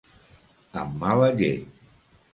Amb 0.83 0.97
mala 1.03 1.31
llet. 1.43 1.89